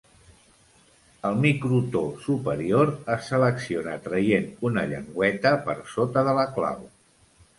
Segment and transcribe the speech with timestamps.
[1.29, 6.83] El microtò superior es selecciona traient una llengüeta per sota de la clau.